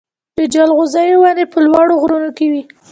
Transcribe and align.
د 0.37 0.39
جلغوزیو 0.53 1.21
ونې 1.21 1.45
په 1.53 1.57
لوړو 1.65 1.93
غرونو 2.01 2.29
کې 2.37 2.45
وي. 2.51 2.63